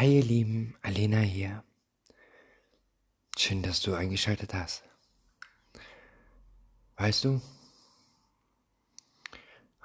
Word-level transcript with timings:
Hi 0.00 0.16
ihr 0.16 0.24
Lieben, 0.24 0.74
Alena 0.80 1.18
hier. 1.18 1.62
Schön, 3.36 3.62
dass 3.62 3.82
du 3.82 3.92
eingeschaltet 3.92 4.54
hast. 4.54 4.82
Weißt 6.96 7.22
du, 7.22 7.42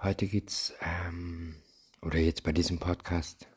heute 0.02 0.28
geht's, 0.28 0.74
ähm, 0.80 1.62
oder 2.02 2.18
jetzt 2.18 2.44
bei 2.44 2.54
diesem 2.54 2.80
Podcast, 2.80 3.50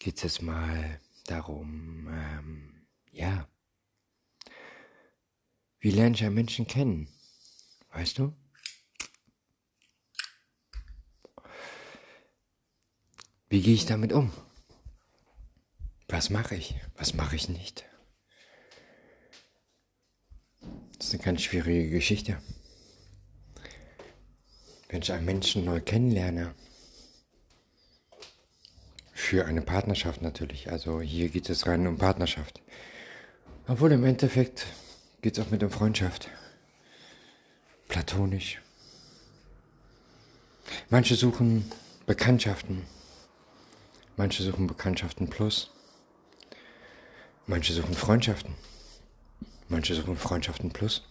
geht's 0.00 0.24
jetzt 0.24 0.42
mal 0.42 1.00
darum, 1.26 2.08
ähm, 2.10 2.86
ja, 3.12 3.48
wie 5.78 5.92
lerne 5.92 6.16
ich 6.16 6.24
einen 6.24 6.34
Menschen 6.34 6.66
kennen? 6.66 7.06
Weißt 7.92 8.18
du? 8.18 8.34
Wie 13.48 13.62
gehe 13.62 13.74
ich 13.74 13.86
damit 13.86 14.12
um? 14.12 14.32
Was 16.14 16.30
mache 16.30 16.54
ich? 16.54 16.76
Was 16.96 17.14
mache 17.14 17.34
ich 17.34 17.48
nicht? 17.48 17.84
Das 20.96 21.08
ist 21.08 21.14
eine 21.14 21.24
ganz 21.24 21.42
schwierige 21.42 21.90
Geschichte. 21.90 22.38
Wenn 24.88 25.02
ich 25.02 25.10
einen 25.10 25.24
Menschen 25.24 25.64
neu 25.64 25.80
kennenlerne, 25.80 26.54
für 29.12 29.44
eine 29.46 29.60
Partnerschaft 29.60 30.22
natürlich, 30.22 30.70
also 30.70 31.00
hier 31.00 31.30
geht 31.30 31.50
es 31.50 31.66
rein 31.66 31.84
um 31.88 31.98
Partnerschaft. 31.98 32.62
Obwohl 33.66 33.90
im 33.90 34.04
Endeffekt 34.04 34.66
geht 35.20 35.36
es 35.36 35.44
auch 35.44 35.50
mit 35.50 35.64
um 35.64 35.70
Freundschaft. 35.70 36.28
Platonisch. 37.88 38.62
Manche 40.90 41.16
suchen 41.16 41.68
Bekanntschaften. 42.06 42.86
Manche 44.16 44.44
suchen 44.44 44.68
Bekanntschaften 44.68 45.28
plus. 45.28 45.73
Manche 47.46 47.74
suchen 47.74 47.94
Freundschaften. 47.94 48.54
Manche 49.68 49.94
suchen 49.94 50.16
Freundschaften 50.16 50.72
plus. 50.72 51.02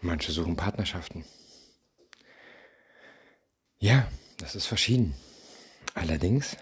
Manche 0.00 0.32
suchen 0.32 0.56
Partnerschaften. 0.56 1.24
Ja, 3.78 4.08
das 4.38 4.54
ist 4.54 4.66
verschieden. 4.66 5.14
Allerdings, 5.94 6.56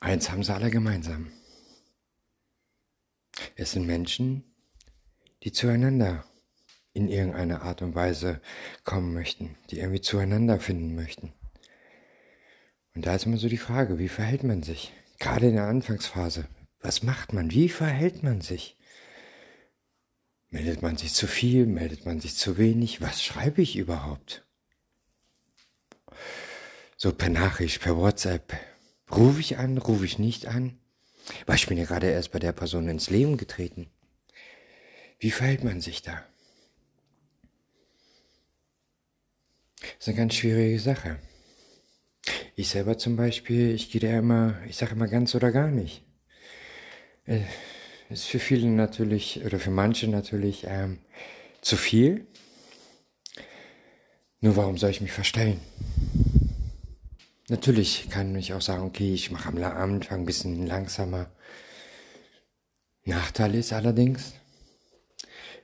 eins 0.00 0.30
haben 0.30 0.42
sie 0.42 0.52
alle 0.52 0.70
gemeinsam. 0.70 1.30
Es 3.54 3.72
sind 3.72 3.86
Menschen, 3.86 4.44
die 5.44 5.52
zueinander 5.52 6.24
in 6.94 7.08
irgendeiner 7.08 7.62
Art 7.62 7.80
und 7.82 7.94
Weise 7.94 8.40
kommen 8.82 9.14
möchten, 9.14 9.56
die 9.70 9.78
irgendwie 9.78 10.00
zueinander 10.00 10.58
finden 10.58 10.96
möchten. 10.96 11.32
Und 12.96 13.04
da 13.04 13.14
ist 13.14 13.26
immer 13.26 13.36
so 13.36 13.50
die 13.50 13.58
Frage, 13.58 13.98
wie 13.98 14.08
verhält 14.08 14.42
man 14.42 14.62
sich? 14.62 14.90
Gerade 15.18 15.48
in 15.48 15.56
der 15.56 15.66
Anfangsphase. 15.66 16.48
Was 16.80 17.02
macht 17.02 17.34
man? 17.34 17.50
Wie 17.50 17.68
verhält 17.68 18.22
man 18.22 18.40
sich? 18.40 18.78
Meldet 20.48 20.80
man 20.80 20.96
sich 20.96 21.12
zu 21.12 21.26
viel? 21.26 21.66
Meldet 21.66 22.06
man 22.06 22.20
sich 22.20 22.36
zu 22.36 22.56
wenig? 22.56 23.02
Was 23.02 23.22
schreibe 23.22 23.60
ich 23.60 23.76
überhaupt? 23.76 24.46
So 26.96 27.12
per 27.12 27.28
Nachricht, 27.28 27.82
per 27.82 27.98
WhatsApp. 27.98 28.58
Rufe 29.14 29.40
ich 29.40 29.58
an? 29.58 29.76
Rufe 29.76 30.06
ich 30.06 30.18
nicht 30.18 30.46
an? 30.46 30.78
Weil 31.44 31.56
ich 31.56 31.66
bin 31.66 31.76
ja 31.76 31.84
gerade 31.84 32.08
erst 32.08 32.32
bei 32.32 32.38
der 32.38 32.52
Person 32.52 32.88
ins 32.88 33.10
Leben 33.10 33.36
getreten. 33.36 33.90
Wie 35.18 35.30
verhält 35.30 35.64
man 35.64 35.82
sich 35.82 36.00
da? 36.00 36.24
Das 39.80 39.90
ist 39.98 40.08
eine 40.08 40.16
ganz 40.16 40.34
schwierige 40.34 40.80
Sache. 40.80 41.18
Ich 42.58 42.70
selber 42.70 42.96
zum 42.96 43.16
Beispiel, 43.16 43.74
ich 43.74 43.90
gehe 43.90 44.00
da 44.00 44.18
immer, 44.18 44.54
ich 44.66 44.78
sage 44.78 44.92
immer 44.92 45.08
ganz 45.08 45.34
oder 45.34 45.52
gar 45.52 45.70
nicht. 45.70 46.02
Äh, 47.26 47.42
ist 48.08 48.24
für 48.24 48.38
viele 48.38 48.66
natürlich, 48.68 49.44
oder 49.44 49.58
für 49.58 49.70
manche 49.70 50.08
natürlich 50.08 50.64
ähm, 50.66 51.00
zu 51.60 51.76
viel. 51.76 52.26
Nur 54.40 54.56
warum 54.56 54.78
soll 54.78 54.88
ich 54.88 55.02
mich 55.02 55.12
verstellen? 55.12 55.60
Natürlich 57.50 58.08
kann 58.08 58.34
ich 58.36 58.54
auch 58.54 58.62
sagen, 58.62 58.84
okay, 58.84 59.12
ich 59.12 59.30
mache 59.30 59.50
am 59.50 59.62
Anfang 59.62 60.20
ein 60.20 60.24
bisschen 60.24 60.66
langsamer. 60.66 61.30
Nachteil 63.04 63.54
ist 63.54 63.74
allerdings, 63.74 64.32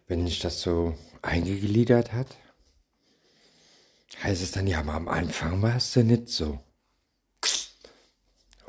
wenn 0.08 0.26
sich 0.26 0.40
das 0.40 0.60
so 0.60 0.94
eingegliedert 1.22 2.12
hat, 2.12 2.36
heißt 4.22 4.42
es 4.42 4.52
dann, 4.52 4.66
ja, 4.66 4.80
aber 4.80 4.92
am 4.92 5.08
Anfang 5.08 5.62
war 5.62 5.76
es 5.76 5.94
ja 5.94 6.02
nicht 6.02 6.28
so. 6.28 6.60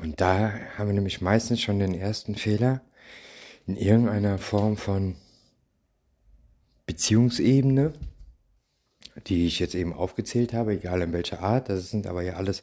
Und 0.04 0.20
da 0.20 0.52
haben 0.76 0.88
wir 0.88 0.92
nämlich 0.92 1.22
meistens 1.22 1.62
schon 1.62 1.78
den 1.78 1.94
ersten 1.94 2.34
Fehler 2.34 2.82
in 3.66 3.74
irgendeiner 3.74 4.36
Form 4.36 4.76
von 4.76 5.16
Beziehungsebene, 6.84 7.94
die 9.26 9.46
ich 9.46 9.58
jetzt 9.60 9.74
eben 9.74 9.94
aufgezählt 9.94 10.52
habe, 10.52 10.74
egal 10.74 11.00
in 11.00 11.14
welcher 11.14 11.40
Art, 11.40 11.70
das 11.70 11.90
sind 11.90 12.06
aber 12.06 12.20
ja 12.20 12.34
alles 12.34 12.60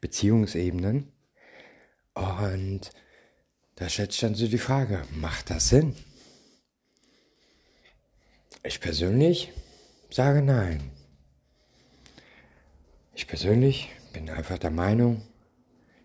Beziehungsebenen. 0.00 1.12
Und 2.14 2.90
da 3.74 3.88
stellt 3.88 4.12
sich 4.12 4.20
dann 4.20 4.36
so 4.36 4.46
die 4.46 4.56
Frage, 4.56 5.02
macht 5.16 5.50
das 5.50 5.70
Sinn? 5.70 5.96
Ich 8.62 8.80
persönlich 8.80 9.50
sage 10.10 10.42
nein. 10.42 10.92
Ich 13.16 13.26
persönlich 13.26 13.90
bin 14.12 14.30
einfach 14.30 14.58
der 14.58 14.70
Meinung, 14.70 15.22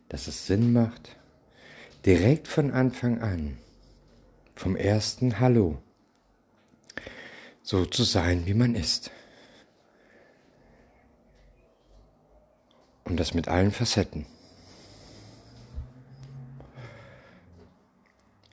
dass 0.10 0.28
es 0.28 0.48
Sinn 0.48 0.74
macht, 0.74 1.16
direkt 2.06 2.48
von 2.48 2.72
Anfang 2.72 3.22
an, 3.22 3.58
vom 4.56 4.76
ersten 4.76 5.40
Hallo, 5.40 5.82
so 7.62 7.86
zu 7.86 8.04
sein, 8.04 8.46
wie 8.46 8.54
man 8.54 8.76
ist. 8.76 9.12
Und 13.04 13.18
das 13.18 13.34
mit 13.34 13.48
allen 13.48 13.72
Facetten. 13.72 14.26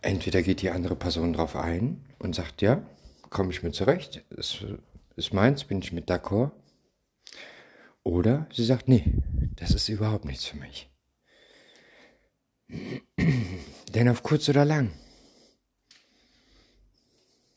Entweder 0.02 0.42
geht 0.42 0.62
die 0.62 0.70
andere 0.70 0.94
Person 0.94 1.32
drauf 1.32 1.56
ein 1.56 2.04
und 2.18 2.34
sagt, 2.34 2.62
ja, 2.62 2.82
komme 3.28 3.50
ich 3.50 3.62
mit 3.62 3.74
zurecht, 3.74 4.24
ist, 4.30 4.64
ist 5.16 5.34
meins, 5.34 5.64
bin 5.64 5.80
ich 5.80 5.92
mit 5.92 6.08
d'accord. 6.08 6.52
Oder 8.04 8.46
sie 8.52 8.64
sagt, 8.64 8.88
nee, 8.88 9.04
das 9.56 9.72
ist 9.72 9.88
überhaupt 9.88 10.24
nichts 10.24 10.44
für 10.44 10.56
mich. 10.58 10.88
Denn 12.68 14.08
auf 14.08 14.22
kurz 14.22 14.48
oder 14.48 14.64
lang, 14.64 14.92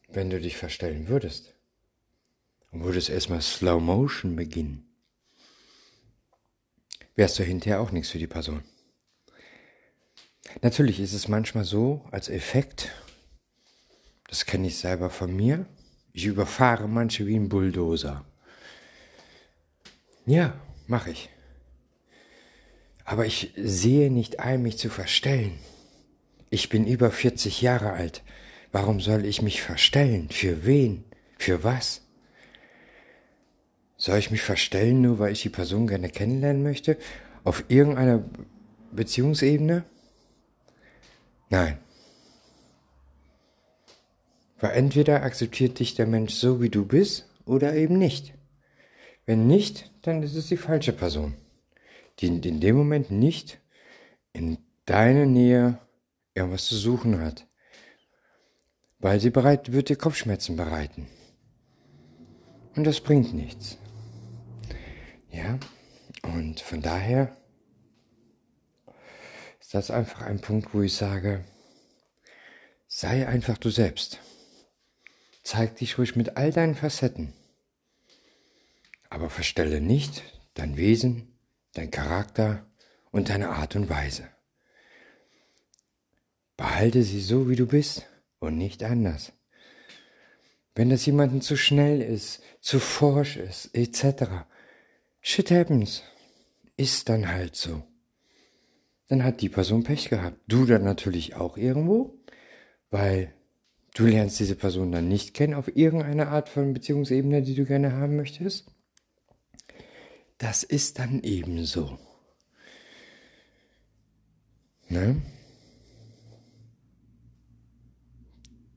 wenn 0.07 0.29
du 0.29 0.39
dich 0.39 0.57
verstellen 0.57 1.07
würdest 1.07 1.53
und 2.71 2.83
würdest 2.83 3.09
erstmal 3.09 3.41
Slow 3.41 3.81
Motion 3.81 4.35
beginnen, 4.35 4.89
wärst 7.15 7.39
du 7.39 7.43
hinterher 7.43 7.81
auch 7.81 7.91
nichts 7.91 8.09
für 8.09 8.19
die 8.19 8.27
Person. 8.27 8.63
Natürlich 10.61 10.99
ist 10.99 11.13
es 11.13 11.27
manchmal 11.27 11.63
so, 11.63 12.05
als 12.11 12.29
Effekt, 12.29 12.91
das 14.27 14.45
kenne 14.45 14.67
ich 14.67 14.77
selber 14.77 15.09
von 15.09 15.35
mir, 15.35 15.65
ich 16.13 16.25
überfahre 16.25 16.87
manche 16.87 17.27
wie 17.27 17.35
ein 17.35 17.49
Bulldozer. 17.49 18.25
Ja, 20.25 20.59
mache 20.87 21.11
ich. 21.11 21.29
Aber 23.09 23.25
ich 23.25 23.51
sehe 23.55 24.11
nicht 24.11 24.39
ein, 24.39 24.61
mich 24.61 24.77
zu 24.77 24.87
verstellen. 24.87 25.57
Ich 26.51 26.69
bin 26.69 26.85
über 26.85 27.09
40 27.09 27.59
Jahre 27.59 27.93
alt. 27.93 28.21
Warum 28.71 28.99
soll 28.99 29.25
ich 29.25 29.41
mich 29.41 29.63
verstellen? 29.63 30.29
Für 30.29 30.63
wen? 30.63 31.03
Für 31.35 31.63
was? 31.63 32.01
Soll 33.97 34.19
ich 34.19 34.29
mich 34.29 34.43
verstellen, 34.43 35.01
nur 35.01 35.17
weil 35.17 35.31
ich 35.31 35.41
die 35.41 35.49
Person 35.49 35.87
gerne 35.87 36.09
kennenlernen 36.09 36.61
möchte? 36.61 36.99
Auf 37.43 37.63
irgendeiner 37.67 38.23
Beziehungsebene? 38.91 39.85
Nein. 41.49 41.79
Weil 44.59 44.73
entweder 44.73 45.23
akzeptiert 45.23 45.79
dich 45.79 45.95
der 45.95 46.05
Mensch 46.05 46.35
so, 46.35 46.61
wie 46.61 46.69
du 46.69 46.85
bist, 46.85 47.27
oder 47.47 47.73
eben 47.73 47.97
nicht. 47.97 48.35
Wenn 49.25 49.47
nicht, 49.47 49.89
dann 50.03 50.21
ist 50.21 50.35
es 50.35 50.45
die 50.45 50.57
falsche 50.57 50.93
Person 50.93 51.33
die 52.19 52.27
in 52.27 52.59
dem 52.59 52.75
Moment 52.75 53.11
nicht 53.11 53.59
in 54.33 54.57
deiner 54.85 55.25
Nähe 55.25 55.79
irgendwas 56.33 56.65
zu 56.65 56.75
suchen 56.75 57.19
hat, 57.19 57.47
weil 58.99 59.19
sie 59.19 59.29
bereit 59.29 59.71
wird 59.71 59.89
dir 59.89 59.95
Kopfschmerzen 59.95 60.55
bereiten. 60.55 61.07
Und 62.75 62.83
das 62.83 63.01
bringt 63.01 63.33
nichts. 63.33 63.77
Ja, 65.31 65.59
und 66.23 66.59
von 66.59 66.81
daher 66.81 67.35
ist 69.59 69.73
das 69.73 69.91
einfach 69.91 70.21
ein 70.21 70.41
Punkt, 70.41 70.73
wo 70.73 70.81
ich 70.81 70.95
sage, 70.95 71.43
sei 72.87 73.27
einfach 73.27 73.57
du 73.57 73.69
selbst. 73.69 74.19
Zeig 75.43 75.77
dich 75.77 75.97
ruhig 75.97 76.15
mit 76.15 76.37
all 76.37 76.51
deinen 76.51 76.75
Facetten. 76.75 77.33
Aber 79.09 79.29
verstelle 79.29 79.81
nicht 79.81 80.23
dein 80.53 80.77
Wesen, 80.77 81.38
dein 81.73 81.91
Charakter, 81.91 82.65
und 83.11 83.29
deine 83.29 83.49
Art 83.49 83.75
und 83.75 83.89
Weise. 83.89 84.27
Behalte 86.57 87.03
sie 87.03 87.21
so, 87.21 87.49
wie 87.49 87.55
du 87.55 87.65
bist 87.65 88.05
und 88.39 88.57
nicht 88.57 88.83
anders. 88.83 89.31
Wenn 90.75 90.89
das 90.89 91.05
jemandem 91.05 91.41
zu 91.41 91.57
schnell 91.57 92.01
ist, 92.01 92.41
zu 92.61 92.79
forsch 92.79 93.37
ist, 93.37 93.73
etc. 93.73 94.45
Shit 95.21 95.51
happens. 95.51 96.03
Ist 96.77 97.09
dann 97.09 97.27
halt 97.27 97.55
so. 97.55 97.83
Dann 99.07 99.23
hat 99.23 99.41
die 99.41 99.49
Person 99.49 99.83
Pech 99.83 100.09
gehabt. 100.09 100.37
Du 100.47 100.65
dann 100.65 100.83
natürlich 100.83 101.35
auch 101.35 101.57
irgendwo, 101.57 102.17
weil 102.89 103.33
du 103.95 104.05
lernst 104.05 104.39
diese 104.39 104.55
Person 104.55 104.91
dann 104.91 105.07
nicht 105.07 105.33
kennen 105.33 105.55
auf 105.55 105.75
irgendeine 105.75 106.27
Art 106.29 106.47
von 106.47 106.73
Beziehungsebene, 106.73 107.41
die 107.41 107.55
du 107.55 107.65
gerne 107.65 107.93
haben 107.93 108.15
möchtest. 108.15 108.71
Das 110.39 110.63
ist 110.63 110.99
dann 110.99 111.21
eben 111.21 111.65
so. 111.65 111.99
Ne? 114.87 115.21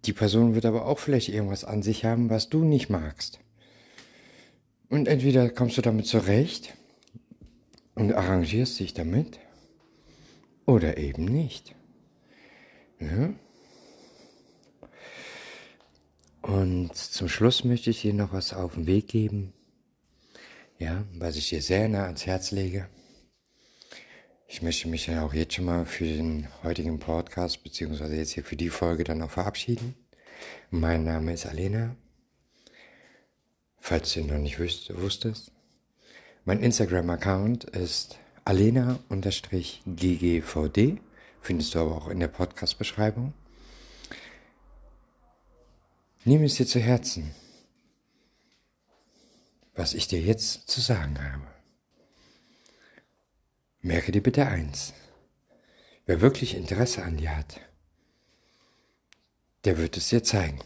Die 0.04 0.12
Person 0.12 0.54
wird 0.54 0.66
aber 0.66 0.86
auch 0.86 0.98
vielleicht 0.98 1.28
irgendwas 1.28 1.64
an 1.64 1.82
sich 1.82 2.04
haben, 2.04 2.28
was 2.28 2.48
du 2.48 2.64
nicht 2.64 2.90
magst. 2.90 3.38
Und 4.88 5.06
entweder 5.06 5.48
kommst 5.48 5.78
du 5.78 5.82
damit 5.82 6.06
zurecht 6.06 6.74
und 7.94 8.12
arrangierst 8.12 8.80
dich 8.80 8.92
damit 8.92 9.38
oder 10.66 10.98
eben 10.98 11.24
nicht. 11.24 11.76
Ja? 12.98 13.32
Und 16.42 16.96
zum 16.96 17.28
Schluss 17.28 17.62
möchte 17.62 17.90
ich 17.90 18.02
dir 18.02 18.14
noch 18.14 18.32
was 18.32 18.52
auf 18.52 18.74
den 18.74 18.86
Weg 18.88 19.06
geben, 19.06 19.52
ja, 20.82 21.04
was 21.14 21.36
ich 21.36 21.48
dir 21.48 21.62
sehr 21.62 21.88
nah 21.88 22.06
ans 22.06 22.26
Herz 22.26 22.50
lege. 22.50 22.88
Ich 24.48 24.62
möchte 24.62 24.88
mich 24.88 25.06
dann 25.06 25.20
auch 25.20 25.32
jetzt 25.32 25.54
schon 25.54 25.64
mal 25.64 25.86
für 25.86 26.04
den 26.04 26.48
heutigen 26.62 26.98
Podcast, 26.98 27.62
beziehungsweise 27.62 28.16
jetzt 28.16 28.32
hier 28.32 28.44
für 28.44 28.56
die 28.56 28.68
Folge 28.68 29.04
dann 29.04 29.22
auch 29.22 29.30
verabschieden. 29.30 29.94
Mein 30.70 31.04
Name 31.04 31.32
ist 31.32 31.46
Alena. 31.46 31.94
Falls 33.78 34.12
du 34.12 34.24
noch 34.24 34.38
nicht 34.38 34.58
wusstest. 34.58 35.52
Mein 36.44 36.60
Instagram-Account 36.60 37.64
ist 37.64 38.18
alena-ggvd. 38.44 39.00
Findest 41.40 41.74
du 41.74 41.78
aber 41.78 41.96
auch 41.96 42.08
in 42.08 42.18
der 42.20 42.28
Podcast-Beschreibung. 42.28 43.32
Nimm 46.24 46.42
es 46.44 46.56
dir 46.56 46.66
zu 46.66 46.80
Herzen, 46.80 47.34
was 49.74 49.94
ich 49.94 50.06
dir 50.08 50.20
jetzt 50.20 50.68
zu 50.68 50.80
sagen 50.80 51.22
habe. 51.22 51.46
Merke 53.80 54.12
dir 54.12 54.22
bitte 54.22 54.46
eins. 54.46 54.92
Wer 56.06 56.20
wirklich 56.20 56.54
Interesse 56.54 57.02
an 57.02 57.16
dir 57.16 57.36
hat, 57.36 57.60
der 59.64 59.78
wird 59.78 59.96
es 59.96 60.08
dir 60.08 60.22
zeigen. 60.22 60.60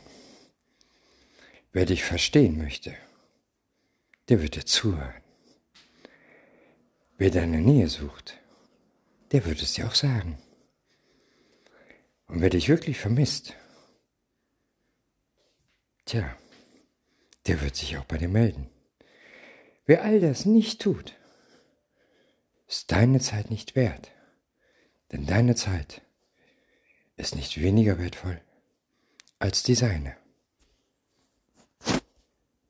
Wer 1.72 1.86
dich 1.86 2.04
verstehen 2.04 2.58
möchte, 2.58 2.94
der 4.28 4.42
wird 4.42 4.56
dir 4.56 4.64
zuhören. 4.64 5.22
Wer 7.18 7.30
deine 7.30 7.60
Nähe 7.60 7.88
sucht, 7.88 8.38
der 9.32 9.44
wird 9.44 9.62
es 9.62 9.74
dir 9.74 9.86
auch 9.86 9.94
sagen. 9.94 10.38
Und 12.28 12.40
wer 12.40 12.50
dich 12.50 12.68
wirklich 12.68 12.98
vermisst, 12.98 13.54
tja, 16.06 16.36
der 17.46 17.60
wird 17.60 17.76
sich 17.76 17.96
auch 17.96 18.04
bei 18.04 18.18
dir 18.18 18.28
melden. 18.28 18.68
Wer 19.86 20.02
all 20.02 20.20
das 20.20 20.44
nicht 20.44 20.82
tut, 20.82 21.14
ist 22.66 22.90
deine 22.90 23.20
Zeit 23.20 23.50
nicht 23.50 23.76
wert. 23.76 24.10
Denn 25.12 25.26
deine 25.26 25.54
Zeit 25.54 26.02
ist 27.16 27.36
nicht 27.36 27.60
weniger 27.60 27.98
wertvoll 27.98 28.40
als 29.38 29.62
die 29.62 29.76
seine. 29.76 30.16